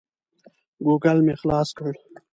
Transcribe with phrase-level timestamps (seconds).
[0.85, 1.91] ګوګل مې خلاص کړ.